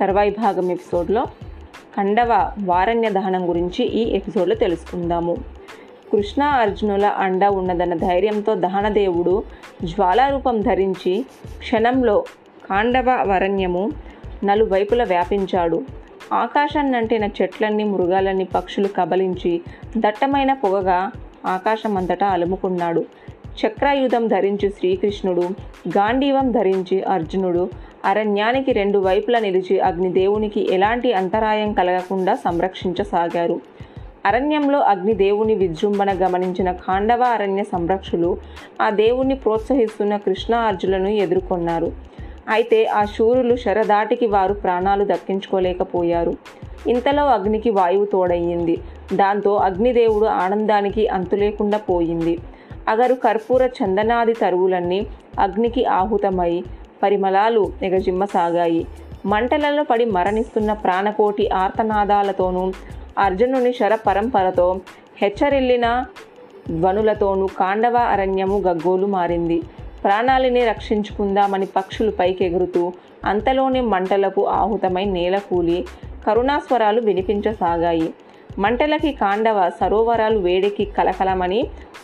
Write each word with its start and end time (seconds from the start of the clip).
తర్వాయి 0.00 0.30
భాగం 0.30 0.70
ఎపిసోడ్లో 0.70 1.24
ఖండవ 1.96 2.52
వారణ్య 2.64 3.10
దహనం 3.10 3.48
గురించి 3.48 3.84
ఈ 3.84 4.16
ఎపిసోడ్లో 4.16 4.54
తెలుసుకుందాము. 4.54 5.36
కృష్ణ 6.12 6.42
అర్జునుల 6.42 7.06
అండ 7.06 7.44
ఉన్నదన్న 7.44 7.94
ధైర్యంతో 7.94 8.54
దహనదేవుడు 8.54 9.42
జ్వాలారూపం 9.84 10.60
ధరించి 10.60 11.24
క్షణంలో 11.58 12.24
కాండవ 12.70 13.10
వరణ్యము 13.10 13.90
నలువైపుల 14.44 15.04
వ్యాపించాడు. 15.04 15.82
ఆకాశాన్నంటిన 16.32 17.24
చెట్లన్నీ 17.24 17.84
మృగాలన్నీ 17.84 18.44
పక్షులు 18.44 18.88
కబలించి 18.96 19.60
దట్టమైన 19.96 20.52
పొగగా 20.52 21.10
ఆకాశమంతటా 21.46 22.26
అలుముకున్నాడు. 22.26 23.04
చక్రాయుధం 23.66 24.26
ధరించి 24.26 24.70
శ్రీకృష్ణుడు 24.70 25.42
గాంధీవం 25.88 26.52
ధరించి 26.52 27.02
అర్జునుడు 27.02 27.89
అరణ్యానికి 28.04 28.72
రెండు 28.72 28.98
వైపులా 28.98 29.38
నిలిచి 29.38 29.80
అగ్నిదేవునికి 29.80 30.74
ఎలాంటి 30.74 31.12
అంతరాయం 31.12 31.72
కలగకుండా 31.72 32.34
సంరక్షించసాగారు. 32.34 33.60
అరణ్యంలో 34.26 34.78
అగ్నిదేవుని 34.78 35.54
విజృంభణ 35.54 36.12
గమనించిన 36.12 36.72
ఖాండవ 36.72 37.22
అరణ్య 37.22 37.62
సంరక్షులు 37.62 38.36
ఆ 38.80 38.90
దేవుణ్ణి 38.90 39.34
ప్రోత్సహిస్తున్న 39.34 40.16
కృష్ణార్జులను 40.16 41.08
ఎదుర్కొన్నారు. 41.08 41.92
అయితే 42.48 42.86
ఆ 42.86 43.04
శూరులు 43.04 43.56
శరదాటికి 43.56 44.26
వారు 44.26 44.52
ప్రాణాలు 44.52 45.04
దక్కించుకోలేకపోయారు. 45.04 46.34
ఇంతలో 46.88 47.26
అగ్నికి 47.26 47.70
వాయువు 47.70 48.04
తోడయ్యింది 48.04 48.78
దాంతో 49.14 49.56
అగ్నిదేవుడు 49.56 50.26
ఆనందానికి 50.26 51.08
అంతులేకుండా 51.08 51.78
పోయింది. 51.78 52.38
అగరు 52.88 53.14
కర్పూర 53.14 53.66
చందనాది 53.66 54.32
తరువులన్నీ 54.32 55.06
అగ్నికి 55.38 55.84
ఆహుతమై 55.84 56.64
పరిమళాలు 57.02 57.72
ఎగజిమ్మసాగాయి 57.82 58.86
మంటలలో 59.26 59.82
పడి 59.82 60.04
మరణిస్తున్న 60.04 60.72
ప్రాణకోటి 60.72 61.50
ఆర్తనాదాలతోనూ 61.50 62.72
అర్జునుని 63.18 63.72
శర 63.72 63.94
పరంపరతో 63.94 64.80
హెచ్చరిల్లిన 65.22 66.04
ధ్వనులతోనూ 66.70 67.46
కాండవ 67.46 67.96
అరణ్యము 67.96 68.58
గగ్గోలు 68.58 69.06
మారింది. 69.06 69.62
ప్రాణాలని 70.04 70.64
రక్షించుకుందామని 70.64 71.66
పక్షులు 71.66 72.10
పైకెగురుతూ 72.10 72.92
అంతలోనే 73.24 73.80
మంటలకు 73.80 74.46
ఆహుతమై 74.46 75.04
నేలకూలి 75.04 75.84
కరుణాస్వరాలు 76.26 77.00
వినిపించసాగాయి. 77.00 78.08
మంటలకి 78.58 79.12
కాండవ 79.12 79.70
సరోవరాలు 79.80 80.38
వేడికి 80.38 80.84
కలకలమని 80.84 81.60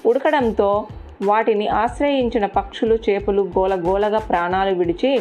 ఉడకడంతో 0.07 0.87
వాటిని 1.23 1.69
ఆశ్రయించిన 1.69 2.47
పక్షులు 2.47 2.95
చేపలు 2.95 3.43
గోలగోలగా 3.43 4.19
ప్రాణాలు 4.19 4.75
విడిచి 4.75 5.21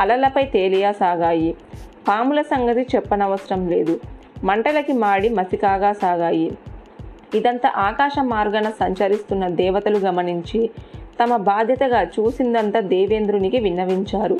అలలపై 0.00 0.44
తేలియాసాగాయి 0.44 1.56
పాముల 2.08 2.42
సంగతి 2.42 2.86
చెప్పనవసరం 2.96 3.68
లేదు. 3.68 4.00
మంటలకి 4.44 4.92
మాడి 4.92 5.28
మసికాగా 5.28 5.92
సాగాయి. 5.92 6.52
ఇదంతా 7.34 7.72
ఆకాశ 7.76 8.12
మార్గాన 8.22 8.70
సంచరిస్తున్న 8.70 9.48
దేవతలు 9.48 9.98
గమనించి 9.98 10.70
తమ 11.22 11.36
బాధ్యతగా 11.36 12.02
చూసిందంతా 12.02 12.80
దేవేంద్రునికి 12.80 13.60
విన్నవించారు. 13.60 14.38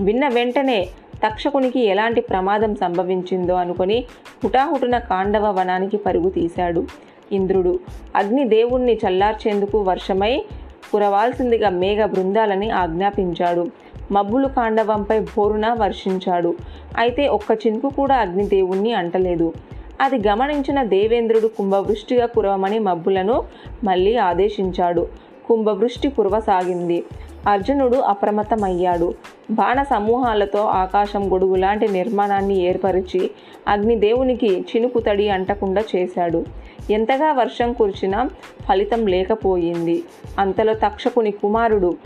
విన్న 0.00 0.28
వెంటనే 0.28 0.88
తక్షకునికి 1.26 1.80
ఎలాంటి 1.80 2.20
ప్రమాదం 2.20 2.74
సంభవించిందో 2.74 3.54
అనుకుని 3.54 4.04
హుటాహుటున 4.44 4.98
కాండవ 4.98 5.60
వనానికి 5.60 5.96
పరుగు 5.96 6.30
తీశాడు. 6.30 6.86
ఇంద్రుడు. 7.32 7.78
అగ్ని 8.16 8.44
దేవుణ్ణి 8.44 8.94
చల్లార్చేందుకు 8.94 9.78
వర్షమై 9.78 10.44
కురవాల్సిందిగా 10.92 11.70
మేఘ 11.70 12.04
బృందాలని 12.04 12.70
ఆజ్ఞాపించాడు. 12.70 13.66
మబ్బులు 14.12 14.48
కాండవంపై 14.48 15.20
భోరున 15.20 15.72
వర్షించాడు. 15.72 16.54
అయితే 16.98 17.28
ఒక్క 17.28 17.66
చినుకు 17.66 17.88
కూడా 17.88 18.16
అగ్నిదేవుణ్ణి 18.16 18.92
అంటలేదు. 18.92 19.52
అది 20.00 20.28
గమనించిన 20.28 20.82
దేవేంద్రుడు 20.82 21.46
కుంభవృష్టిగా 21.46 22.26
కురవమని 22.26 22.78
మబ్బులను 22.78 23.44
మళ్ళీ 23.84 24.16
ఆదేశించాడు. 24.16 25.06
కుంభవృష్టి 25.48 26.08
కురవసాగింది. 26.08 27.04
అర్జునుడు 27.48 27.96
అప్రమత్తమయ్యాడు. 27.96 29.14
బాణ 29.50 29.82
సమూహాలతో 29.82 30.58
ఆకాశం 30.64 31.32
గొడుగు 31.32 31.54
లాంటి 31.54 31.88
నిర్మాణాన్ని 31.88 32.60
ఏర్పరిచి 32.60 33.30
అగ్నిదేవునికి 33.68 34.60
చినుకు 34.60 35.00
తడి 35.00 35.28
అంటకుండా 35.28 35.84
చేశాడు. 35.96 36.44
ఎంతగా 36.90 37.32
వర్షం 37.32 37.72
కురిచినా 37.72 38.30
ఫలితం 38.68 39.06
లేకపోయింది. 39.06 40.02
అంతలో 40.38 40.74
తక్షకుని 40.74 41.30
కుమారుడు 41.30 41.96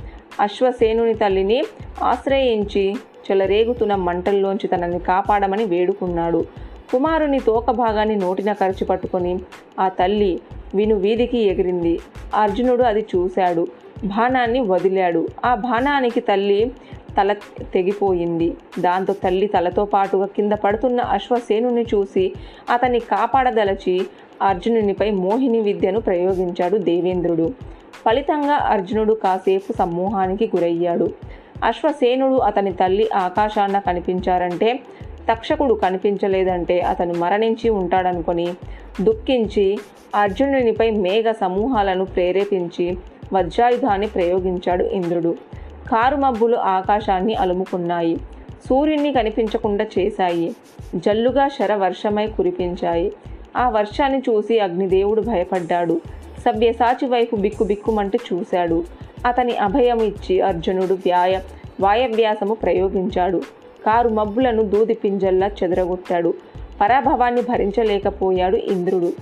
అశ్వసేనుని 0.40 1.14
తల్లిని 1.14 1.64
ఆశ్రయించి 2.02 2.96
చెలరేగుతున్న 3.30 3.94
మంటల్లోంచి 3.94 4.68
తనని 4.68 4.98
కాపాడమని 4.98 5.64
వేడుకున్నాడు. 5.64 6.44
కుమారుని 6.92 7.40
తోక 7.40 7.70
భాగాన్ని 7.70 8.16
నోటిన 8.16 8.52
కరిచి 8.52 8.84
పట్టుకొని 8.84 9.38
ఆ 9.80 9.88
తల్లి 9.88 10.40
విను 10.74 10.94
వీధికి 10.94 11.38
ఎగిరింది. 11.38 12.00
అర్జునుడు 12.34 12.82
అది 12.82 13.06
చూశాడు. 13.16 13.66
బాణాన్ని 14.04 14.60
వదిలాడు. 14.60 15.28
ఆ 15.44 15.54
బాణానికి 15.54 16.20
తల్లి 16.20 16.72
తల 17.16 17.32
తెగిపోయింది. 17.74 18.56
దాంతో 18.78 19.12
తల్లి 19.12 19.46
తలతో 19.46 19.84
పాటుగా 19.84 20.26
కింద 20.26 20.52
పడుతున్న 20.52 21.00
అశ్వసేనుని 21.00 21.84
చూసి 21.94 22.32
అతన్ని 22.70 23.00
కాపాడదలచి 23.00 24.06
అర్జునునిపై 24.42 25.10
మోహిని 25.10 25.60
విద్యను 25.60 26.00
ప్రయోగించాడు 26.00 26.76
దేవేంద్రుడు. 26.76 27.52
ఫలితంగా 28.04 28.54
అర్జునుడు 28.54 29.14
కాసేపు 29.14 29.72
సమ్మోహానికి 29.72 30.46
గురయ్యాడు. 30.56 31.08
అశ్వసేనుడు 31.64 32.34
అతని 32.34 32.72
తల్లి 32.72 33.08
ఆకాశాన 33.14 33.78
కనిపించారంటే 33.78 34.80
తక్షకుడు 35.30 35.74
కనిపించలేదంటే 35.74 36.80
అతను 36.80 37.14
మరణించి 37.14 37.68
ఉంటాడనుకొని 37.70 38.48
దుఃఖించి 39.00 39.78
అర్జునునిపై 40.14 40.90
మేఘ 40.90 41.24
సమూహాలను 41.40 42.04
ప్రేరేపించి 42.04 42.96
వజ్రాయుధాన్ని 43.32 44.06
ప్రయోగించాడు 44.06 44.84
ఇంద్రుడు. 44.84 45.36
కారు 45.88 46.16
మబ్బులు 46.16 46.56
ఆకాశాన్ని 46.56 47.34
అలుముకున్నాయి. 47.34 48.16
సూర్యుని 48.68 49.12
కనిపించకుండా 49.12 49.86
చేశాయి. 49.98 50.56
జల్లుగా 50.94 51.48
శర 51.48 51.74
వర్షమై 51.74 52.26
కురిపించాయి. 52.26 53.12
ఆ 53.56 53.68
వర్షాన్ని 53.68 54.18
చూసి 54.18 54.58
అగ్నిదేవుడు 54.58 55.20
భయపడ్డాడు. 55.20 56.00
సవ్యసాచి 56.44 57.08
వైపు 57.08 57.36
బిక్కు 57.36 57.64
బిక్కుమంటూ 57.64 58.18
చూశాడు. 58.32 58.84
అతని 59.26 59.56
అభయం 59.56 60.00
ఇచ్చి 60.00 60.40
అర్జునుడు 60.40 60.94
వ్యాయ 60.94 61.40
వాయవ్యాసము 61.80 62.54
ప్రయోగించాడు. 62.54 63.42
కారు 63.86 64.08
మబ్బులను 64.08 64.62
దూది 64.62 64.94
పింజల్లా 64.94 65.46
చెదరగొట్టాడు. 65.46 66.34
పరాభవాన్ని 66.80 67.42
భరించలేకపోయాడు 67.42 68.56
ఇంద్రుడు. 68.56 69.12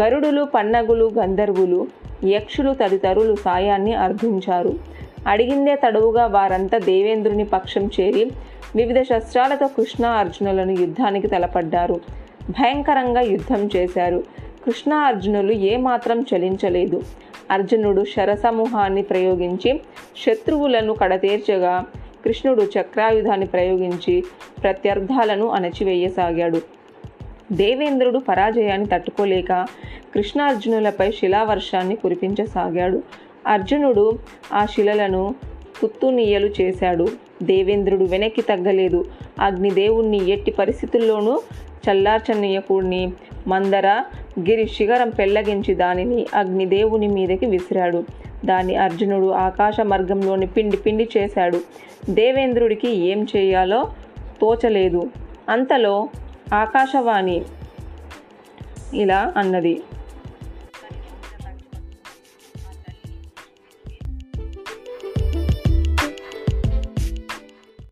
గరుడులు 0.00 0.44
పన్నగులు 0.44 1.10
గంధర్వులు 1.18 1.86
యక్షులు 2.24 2.72
తదితరులు 2.72 3.36
సాయాన్ని 3.36 3.94
అర్థించారు 3.94 4.74
అడిగిందే 5.26 5.74
తడువుగా 5.74 6.26
వారంతా 6.26 6.78
దేవేంద్రుని 6.78 7.44
పక్షం 7.44 7.90
చేరి 8.00 8.30
వివిధ 8.76 9.02
శస్త్రాలతో 9.02 9.66
కృష్ణ 9.66 10.06
అర్జునులను 10.06 10.70
యుద్ధానికి 10.70 11.26
తలపడ్డారు. 11.26 12.00
భయంకరంగా 12.50 13.20
యుద్ధం 13.20 13.70
చేశారు. 13.76 14.24
కృష్ణ 14.66 14.94
అర్జునులు 14.94 15.52
ఏమాత్రం 15.52 16.26
చలించలేదు. 16.34 17.02
అర్జునుడు 17.50 18.04
శరసమూహాన్ని 18.04 19.02
ప్రయోగించి 19.02 19.80
శత్రువులను 20.26 20.92
కడతేర్చగా 20.92 21.84
కృష్ణుడు 22.24 22.62
చక్రాయుధాన్ని 22.62 23.46
ప్రయోగించి 23.46 24.24
ప్రత్యర్థాలను 24.62 25.48
అణచివేయసాగాడు. 25.48 26.60
దేవేంద్రుడు 27.52 28.18
పరాజయాన్ని 28.18 28.88
తట్టుకోలేక 28.88 29.66
కృష్ణార్జునులపై 30.14 31.10
శిలావర్షాన్ని 31.10 31.96
కురిపించసాగాడు. 31.96 33.02
అర్జునుడు 33.46 34.18
ఆ 34.52 34.66
శిలలను 34.66 35.34
కుత్తునీయలు 35.80 36.50
చేశాడు. 36.60 37.08
దేవేంద్రుడు 37.42 38.04
వెనక్కి 38.04 38.42
తగ్గలేదు. 38.42 39.04
అగ్నిదేవుణ్ణి 39.40 40.30
ఎట్టి 40.30 40.50
పరిస్థితుల్లోనూ 40.50 41.40
చల్లార్చనీయకుడిని 41.90 43.12
మందర 43.46 44.02
గిరి 44.40 44.66
శిఖరం 44.66 45.10
పెళ్ళగించి 45.10 45.74
దానిని 45.74 46.26
అగ్నిదేవుని 46.34 47.08
మీదకి 47.08 47.46
విసిరాడు. 47.46 48.04
దాన్ని 48.44 48.76
అర్జునుడు 48.76 49.30
ఆకాశ 49.30 49.80
మార్గంలోని 49.80 50.46
పిండి 50.46 50.76
పిండి 50.76 51.08
చేశాడు. 51.16 51.60
దేవేంద్రుడికి 52.10 52.94
ఏం 52.94 53.26
చేయాలో 53.36 53.92
తోచలేదు. 54.40 55.10
అంతలో 55.48 56.08
ఆకాశవాణి 56.54 57.42
ఇలా 58.94 59.32
అన్నది. 59.36 59.80